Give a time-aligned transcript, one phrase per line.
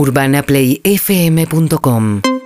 [0.00, 2.39] UrbanaPlayFM.com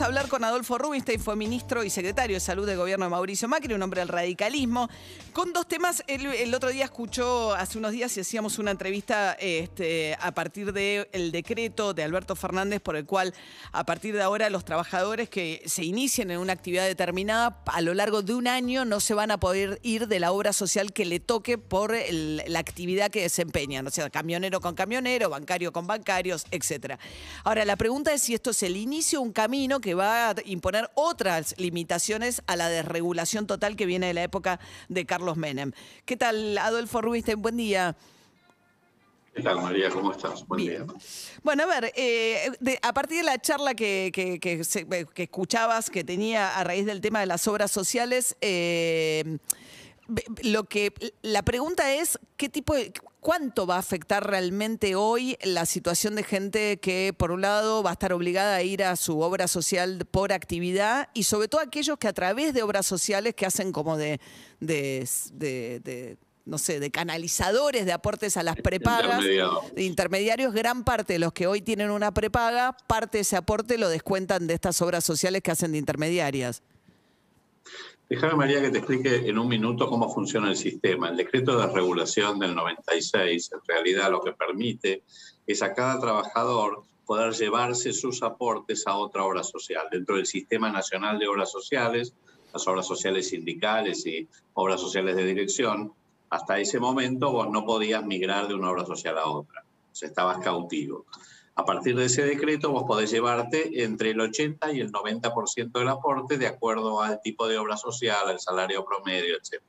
[0.00, 3.48] a hablar con Adolfo Rubinstein, fue ministro y secretario de Salud del gobierno de Mauricio
[3.48, 4.90] Macri, un hombre del radicalismo,
[5.32, 6.02] con dos temas.
[6.06, 10.74] Él, el otro día escuchó, hace unos días, y hacíamos una entrevista este, a partir
[10.74, 13.32] del decreto de Alberto Fernández por el cual,
[13.72, 17.94] a partir de ahora, los trabajadores que se inicien en una actividad determinada, a lo
[17.94, 21.06] largo de un año no se van a poder ir de la obra social que
[21.06, 25.86] le toque por el- la actividad que desempeñan, o sea, camionero con camionero, bancario con
[25.86, 26.98] bancarios, etcétera.
[27.44, 30.34] Ahora, la pregunta es si esto es el inicio de un camino que va a
[30.44, 35.72] imponer otras limitaciones a la desregulación total que viene de la época de Carlos Menem.
[36.04, 37.40] ¿Qué tal, Adolfo Rubinstein?
[37.42, 37.96] Buen día.
[39.34, 39.90] ¿Qué tal, María?
[39.90, 40.46] ¿Cómo estás?
[40.46, 40.86] Buen Bien.
[40.86, 40.96] día.
[41.42, 45.22] Bueno, a ver, eh, de- a partir de la charla que, que- que eh, que
[45.24, 49.36] escuchabas, que tenía a raíz del tema de las obras sociales, eh,
[50.42, 50.92] lo que
[51.22, 56.22] la pregunta es qué tipo de cuánto va a afectar realmente hoy la situación de
[56.22, 60.06] gente que por un lado va a estar obligada a ir a su obra social
[60.10, 63.96] por actividad y sobre todo aquellos que a través de obras sociales que hacen como
[63.96, 64.20] de,
[64.60, 69.24] de- de- de, no sé, de canalizadores de aportes a las prepagas
[69.74, 73.76] de intermediarios, gran parte de los que hoy tienen una prepaga, parte de ese aporte
[73.78, 76.62] lo descuentan de estas obras sociales que hacen de intermediarias.
[78.08, 81.08] Déjame, María, que te explique en un minuto cómo funciona el sistema.
[81.08, 85.02] El decreto de regulación del 96, en realidad, lo que permite
[85.44, 89.88] es a cada trabajador poder llevarse sus aportes a otra obra social.
[89.90, 92.14] Dentro del Sistema Nacional de Obras Sociales,
[92.52, 95.92] las obras sociales sindicales y obras sociales de dirección,
[96.30, 99.64] hasta ese momento vos no podías migrar de una obra social a otra.
[99.90, 101.06] O sea, estabas cautivo.
[101.58, 105.88] A partir de ese decreto vos podés llevarte entre el 80 y el 90% del
[105.88, 109.62] aporte de acuerdo al tipo de obra social, al salario promedio, etc.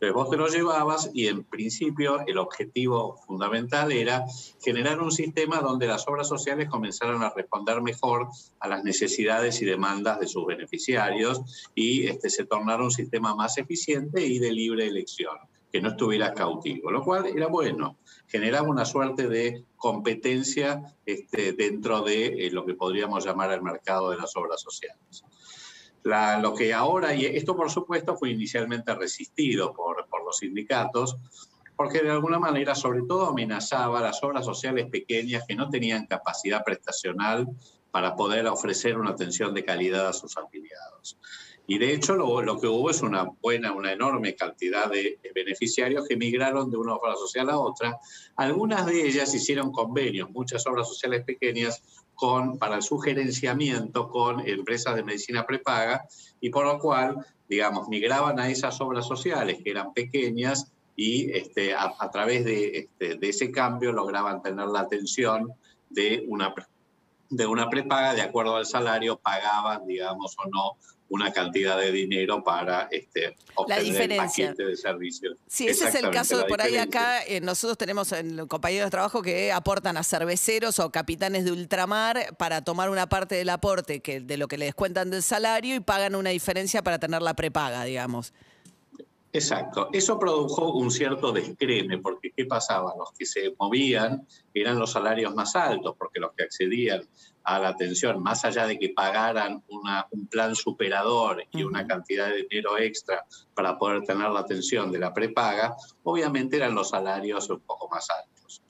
[0.00, 4.24] Entonces vos te lo llevabas y en principio el objetivo fundamental era
[4.64, 9.66] generar un sistema donde las obras sociales comenzaran a responder mejor a las necesidades y
[9.66, 14.86] demandas de sus beneficiarios y este, se tornara un sistema más eficiente y de libre
[14.86, 15.36] elección,
[15.72, 22.02] que no estuviera cautivo, lo cual era bueno generaba una suerte de competencia este, dentro
[22.02, 25.24] de eh, lo que podríamos llamar el mercado de las obras sociales.
[26.02, 31.18] Lo que ahora, y esto por supuesto fue inicialmente resistido por, por los sindicatos,
[31.76, 36.06] porque de alguna manera sobre todo amenazaba a las obras sociales pequeñas que no tenían
[36.06, 37.48] capacidad prestacional
[37.90, 41.18] para poder ofrecer una atención de calidad a sus afiliados.
[41.70, 46.16] Y de hecho lo, que hubo es una buena, una enorme cantidad de beneficiarios que
[46.16, 47.96] migraron de una obra social a otra.
[48.34, 51.80] Algunas de ellas hicieron convenios, muchas obras sociales pequeñas,
[52.16, 56.08] con, para el sugerenciamiento con empresas de medicina prepaga
[56.40, 61.72] y por lo cual, digamos, migraban a esas obras sociales que eran pequeñas y este,
[61.72, 65.52] a, través de, este, de ese cambio lograban tener la atención
[65.88, 66.66] de una, pre-
[67.30, 70.76] de una prepaga, de acuerdo al salario, pagaban, digamos, o no
[71.10, 74.46] una cantidad de dinero para este, obtener el diferencia.
[74.46, 75.36] paquete de servicios.
[75.48, 77.24] Sí, ese es el caso de por ahí acá.
[77.26, 82.36] eh, nosotros tenemos en compañeros de trabajo que aportan a cerveceros o capitanes de ultramar
[82.38, 85.80] para tomar una parte del aporte que, de lo que le descuentan del salario y
[85.80, 88.32] pagan una diferencia para tener la prepaga, digamos.
[89.32, 89.90] Exacto.
[89.92, 92.94] Eso produjo un cierto descreme, porque ¿qué pasaba?
[92.98, 97.08] Los que se movían eran los salarios más altos, porque los que accedían
[97.44, 102.28] a la atención, más allá de que pagaran una- un plan superador y una cantidad
[102.28, 103.24] de dinero extra
[103.54, 108.08] para poder tener la atención de la prepaga, obviamente eran los salarios un poco más
[108.10, 108.62] altos.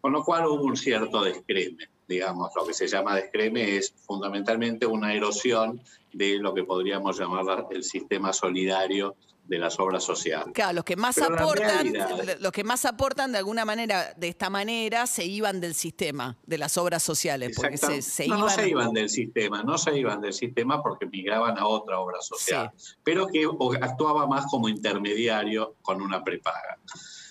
[0.00, 4.86] Con lo cual hubo un cierto descreme, digamos, lo que se llama descreme es fundamentalmente
[4.86, 5.82] una erosión
[6.12, 9.14] de lo que podríamos llamar el sistema solidario
[9.50, 10.54] de las obras sociales.
[10.54, 14.28] Claro, los que más Pero aportan, realidad- los que más aportan de alguna manera, de
[14.28, 18.02] esta manera, se iban del sistema, de las obras sociales, porque se, Exactamente.
[18.10, 18.40] se no, iban.
[18.46, 22.20] no se iban del sistema, no se iban del sistema porque migraban a otra obra
[22.22, 22.70] social,
[23.02, 23.44] pero que
[23.82, 26.78] actuaba más como intermediario con una prepaga.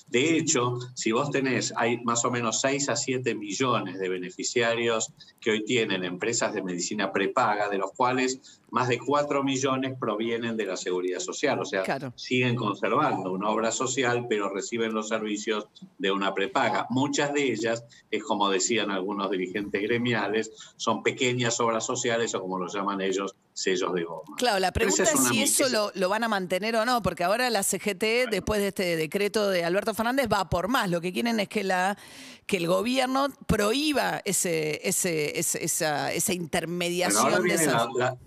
[0.09, 5.13] De hecho, si vos tenés, hay más o menos 6 a 7 millones de beneficiarios
[5.39, 10.57] que hoy tienen empresas de medicina prepaga, de los cuales más de 4 millones provienen
[10.57, 11.59] de la seguridad social.
[11.59, 12.13] O sea, Claro.
[12.15, 15.67] siguen conservando una obra social, pero reciben los servicios
[15.97, 16.87] de una prepaga.
[16.89, 22.59] Muchas de ellas, es como decían algunos dirigentes gremiales, son pequeñas obras sociales o como
[22.59, 24.35] lo llaman ellos, sellos de goma.
[24.37, 27.49] Claro, la pregunta es, si eso lo, lo van a mantener o no, porque ahora
[27.49, 30.89] la CGT, después de este decreto de Alberto Fernández, va por más.
[30.89, 31.97] Lo que quieren es que la
[32.45, 37.73] que el gobierno prohíba ese, ese, ese- esa, esa intermediación de esas.
[37.73, 38.17] la, la-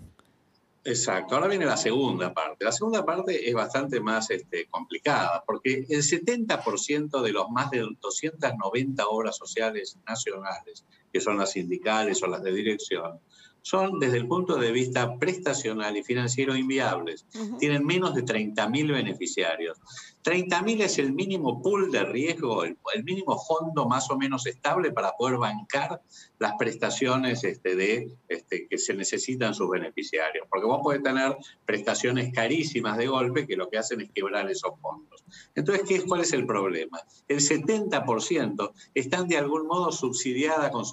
[0.85, 2.65] Exacto, ahora viene la segunda parte.
[2.65, 7.85] La segunda parte es bastante más este, complicada, porque el 70% de los más de
[8.01, 13.19] 290 obras sociales nacionales, que son las sindicales o las de dirección,
[13.63, 17.25] son desde el punto de vista prestacional y financiero inviables.
[17.59, 19.79] Tienen menos de 30.000 beneficiarios.
[20.23, 25.13] 30.000 es el mínimo pool de riesgo, el, mínimo fondo más o menos estable para
[25.13, 26.01] poder bancar
[26.39, 30.45] las prestaciones este, de, este, que se necesitan sus beneficiarios.
[30.49, 34.73] Porque vos podés tener prestaciones carísimas de golpe que lo que hacen es quebrar esos
[34.81, 35.23] fondos.
[35.55, 37.01] Entonces, ¿qué, ¿cuál es el problema?
[37.29, 40.85] El 70% están de algún modo subsidiadas con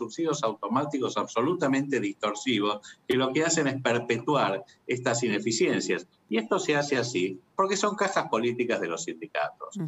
[0.43, 6.07] automáticos absolutamente distorsivos que lo que hacen es perpetuar estas ineficiencias.
[6.29, 9.79] Y esto se hace así porque son cajas políticas de los sindicatos.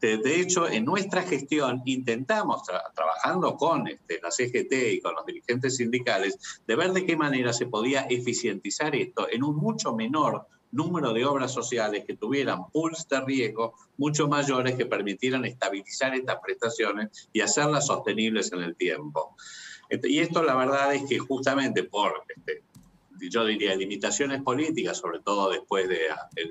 [0.00, 2.62] de, hecho, en nuestra gestión intentamos,
[2.94, 7.52] trabajando con este, la CGT y con los dirigentes sindicales, de ver de qué manera
[7.52, 13.08] se podía eficientizar esto en un mucho menor número de obras sociales que tuvieran pools
[13.08, 19.36] de riesgo mucho mayores que permitieran estabilizar estas prestaciones y hacerlas sostenibles en el tiempo.
[19.88, 22.62] Este, y esto la verdad es que justamente por este,
[23.20, 26.02] yo diría, limitaciones políticas, sobre todo después de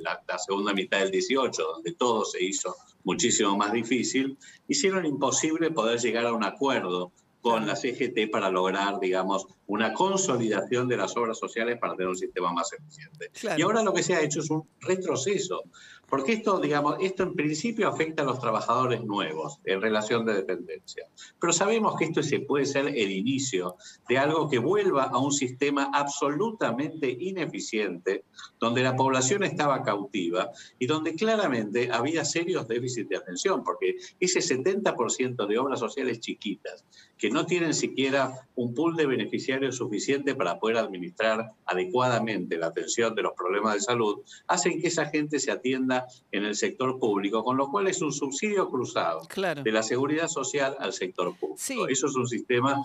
[0.02, 4.38] la, la, segunda mitad del 18, donde todo se hizo muchísimo más difícil,
[4.68, 7.12] hicieron imposible poder llegar a un acuerdo
[7.42, 12.18] con la CGT para lograr, digamos, una consolidación de las obras sociales para tener un
[12.18, 13.31] sistema más eficiente.
[13.58, 15.64] Y ahora lo que se ha hecho es un retroceso,
[16.10, 21.06] porque esto, digamos, esto en principio afecta a los trabajadores nuevos en relación de dependencia.
[21.40, 23.75] Pero sabemos que esto se puede ser el inicio
[24.08, 28.24] de algo que vuelva a un sistema absolutamente ineficiente,
[28.60, 30.50] donde la población estaba cautiva
[30.80, 36.86] y donde claramente había serios déficits de atención, porque ese 70% de obras sociales chiquitas
[37.18, 43.15] que no tienen siquiera un pool de beneficiarios suficiente para poder administrar adecuadamente la atención
[43.15, 47.44] de los problemas de salud, hacen que esa gente se atienda en el sector público,
[47.44, 49.27] con lo cual es un subsidio cruzado
[49.63, 51.88] de la seguridad social al sector público.
[51.88, 52.83] Eso es un sistema,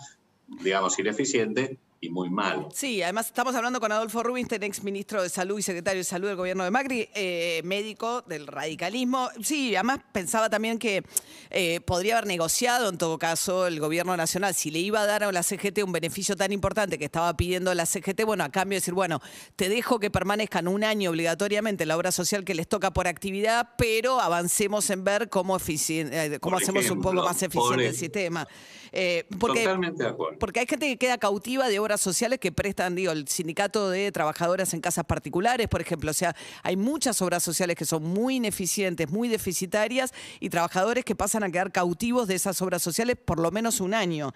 [0.62, 2.66] digamos, ineficiente y muy mal.
[2.74, 6.26] Sí, además estamos hablando con Adolfo Rubinstein, ex ministro de Salud y secretario de Salud
[6.26, 9.28] del gobierno de Macri, eh, médico del radicalismo.
[9.40, 11.04] Sí, además pensaba también que
[11.50, 15.22] eh, podría haber negociado en todo caso el gobierno nacional si le iba a dar
[15.22, 18.74] a la CGT un beneficio tan importante que estaba pidiendo la CGT, bueno, a cambio
[18.74, 19.20] de decir, bueno,
[19.54, 23.06] te dejo que permanezcan un año obligatoriamente en la obra social que les toca por
[23.06, 28.48] actividad, pero avancemos en ver cómo, eh, cómo hacemos un poco más eficiente el sistema.
[29.38, 30.38] porque, Totalmente de acuerdo.
[30.40, 34.72] Porque hay gente que queda cautiva de sociales que prestan, digo, el sindicato de trabajadoras
[34.74, 36.10] en casas particulares, por ejemplo.
[36.10, 41.14] O sea, hay muchas obras sociales que son muy ineficientes, muy deficitarias y trabajadores que
[41.14, 44.32] pasan a quedar cautivos de esas obras sociales por lo menos un año.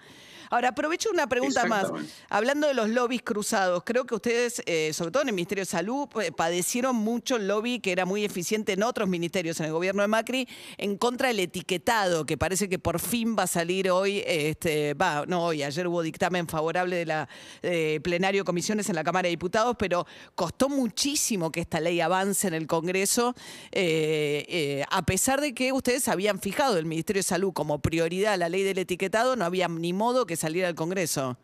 [0.49, 1.91] Ahora, aprovecho una pregunta más.
[2.29, 5.67] Hablando de los lobbies cruzados, creo que ustedes, eh, sobre todo en el Ministerio de
[5.67, 10.01] Salud, padecieron mucho el lobby que era muy eficiente en otros ministerios, en el gobierno
[10.01, 10.47] de Macri,
[10.77, 15.25] en contra del etiquetado, que parece que por fin va a salir hoy, este, va,
[15.27, 17.29] no hoy, ayer hubo dictamen favorable de la
[17.61, 20.05] eh, plenario comisiones en la Cámara de Diputados, pero
[20.35, 23.35] costó muchísimo que esta ley avance en el Congreso,
[23.71, 28.37] eh, eh, a pesar de que ustedes habían fijado el Ministerio de Salud como prioridad
[28.37, 31.37] la ley del etiquetado, no había ni modo que saliera al Congreso.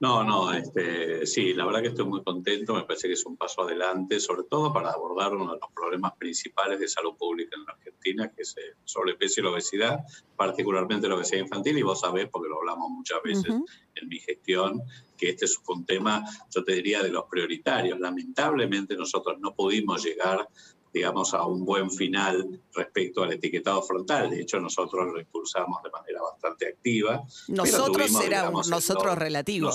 [0.00, 3.36] No, no, este, sí, la verdad que estoy muy contento, me parece que es un
[3.36, 7.64] paso adelante, sobre todo para abordar uno de los problemas principales de salud pública en
[7.64, 9.98] la Argentina, que es el sobrepeso y la obesidad,
[10.36, 13.52] particularmente la obesidad infantil, y vos sabés, porque lo hablamos muchas veces
[13.96, 14.82] en mi gestión,
[15.16, 16.24] que este es un tema,
[16.54, 17.98] yo te diría, de los prioritarios.
[17.98, 20.48] Lamentablemente nosotros no pudimos llegar
[20.92, 24.30] digamos, a un buen final respecto al etiquetado frontal.
[24.30, 27.22] De hecho, nosotros lo impulsamos de manera bastante activa.
[27.48, 29.70] Nosotros era nosotros relativo.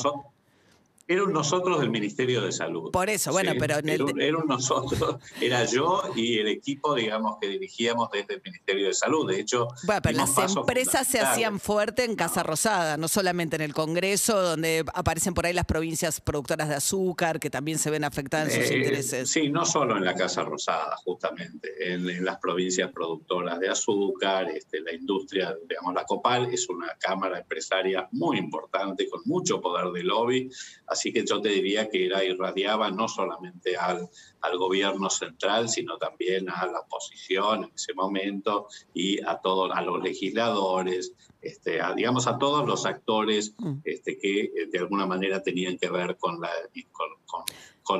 [1.05, 2.89] Era un nosotros del Ministerio de Salud.
[2.91, 4.22] Por eso, bueno, pero en el...
[4.22, 8.93] era, un, nosotros, era yo y el equipo, digamos, que dirigíamos desde el Ministerio de
[8.93, 9.29] Salud.
[9.29, 13.63] De hecho, bueno, pero las empresas se hacían fuerte en Casa Rosada, no solamente en
[13.63, 18.05] el Congreso, donde aparecen por ahí las provincias productoras de azúcar, que también se ven
[18.05, 19.29] afectadas en sus eh, intereses.
[19.29, 24.79] Sí, no solo en la Casa Rosada, justamente, en, las provincias productoras de azúcar, este,
[24.79, 30.03] la industria, digamos, la Copal es una cámara empresaria muy importante, con mucho poder de
[30.03, 30.50] lobby
[30.93, 34.07] Así que yo te diría que era irradiaba no solamente al,
[34.41, 39.81] al gobierno central, sino también a la oposición en ese momento y a todos, a
[39.81, 43.79] los legisladores, este, digamos a todos los actores mm.
[43.83, 46.50] este, que eh, de alguna manera tenían que ver con, la,
[46.91, 47.43] con, con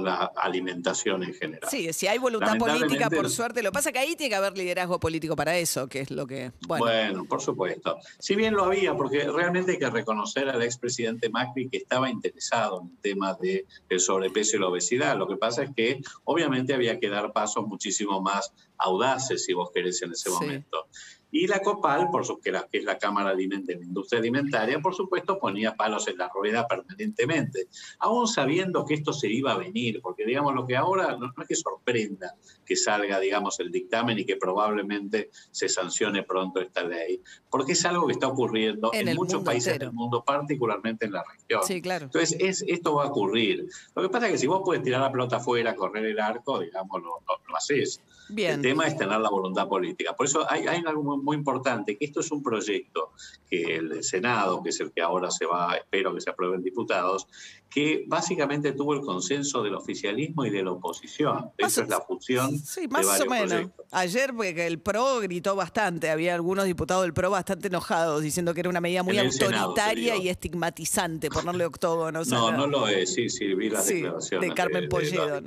[0.04, 1.70] la alimentación en general.
[1.70, 3.62] Sí, si hay voluntad política, por suerte.
[3.62, 6.52] Lo pasa que ahí tiene que haber liderazgo político para eso, que es lo que.
[6.68, 6.86] Bueno.
[6.86, 7.98] bueno, por supuesto.
[8.20, 12.82] Si bien lo había, porque realmente hay que reconocer al expresidente Macri que estaba interesado
[12.82, 15.18] en el tema del sobrepeso y la obesidad.
[15.18, 19.72] Lo que pasa es que obviamente había que dar pasos muchísimo más audaces, si vos
[19.74, 20.88] querés, en ese momento.
[21.36, 25.40] Y la COPAL, por su, que, es la Cámara de la Industria Alimentaria, por supuesto,
[25.40, 30.28] ponía palos en la rueda permanentemente, aún sabiendo que esto se iba a venir, porque
[30.28, 34.36] digamos lo que ahora no, es que sorprenda que salga, digamos, el dictamen y que
[34.36, 39.80] probablemente se sancione pronto esta ley, porque es algo que está ocurriendo en, muchos países
[39.80, 41.64] del mundo, particularmente en la región.
[41.66, 42.06] Sí, claro.
[42.06, 43.68] Entonces, es, esto va a ocurrir.
[43.96, 46.60] Lo que pasa es que si vos puedes tirar la pelota afuera, correr el arco,
[46.60, 48.02] digamos, lo, lo, haces.
[48.30, 48.56] Bien.
[48.56, 50.16] El tema es tener la voluntad política.
[50.16, 53.12] Por eso hay, hay algo muy muy importante, que esto es un proyecto
[53.50, 57.28] que el Senado, que es el que ahora se va, espero que se aprueben diputados,
[57.74, 61.50] que básicamente tuvo el consenso del oficialismo y de la oposición.
[61.58, 62.60] Esa es la función.
[62.60, 63.72] Sí, más o menos.
[63.90, 68.70] Ayer el PRO gritó bastante, había algunos diputados del PRO bastante enojados, diciendo que era
[68.70, 72.28] una medida muy autoritaria y estigmatizante ponerle octógonos.
[72.28, 75.42] No, no lo es, sí, sí, vi las declaraciones de Carmen Polledo.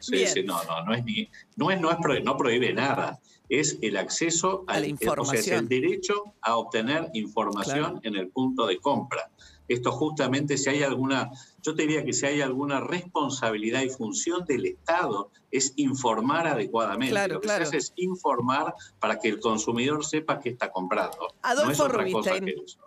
[0.00, 3.78] Sí, sí, no, no, no es ni, no es, no es, no prohíbe nada es
[3.82, 5.40] el acceso a la información.
[5.40, 9.30] O sea, el derecho a obtener información en el punto de compra.
[9.72, 11.30] Esto justamente si hay alguna,
[11.62, 17.12] yo te diría que si hay alguna responsabilidad y función del Estado es informar adecuadamente.
[17.12, 21.34] Claro, Lo que se hace es informar para que el consumidor sepa qué está comprando.
[21.42, 22.04] Adolfo no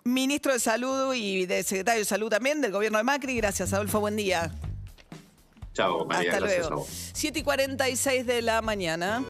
[0.03, 3.35] ministro de Salud y de secretario de Salud también del gobierno de Macri.
[3.37, 3.99] Gracias, Adolfo.
[3.99, 4.51] Buen día.
[5.73, 6.33] Chao, María.
[6.33, 6.87] Hasta luego.
[7.13, 9.25] 7 y 46 de la mañana.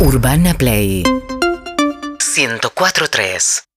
[0.00, 3.64] Urbana Play 104.3